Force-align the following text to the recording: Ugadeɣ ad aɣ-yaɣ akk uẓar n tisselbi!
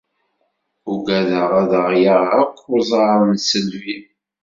Ugadeɣ 0.91 1.49
ad 1.61 1.71
aɣ-yaɣ 1.81 2.27
akk 2.41 2.57
uẓar 2.73 3.19
n 3.29 3.31
tisselbi! 3.35 3.97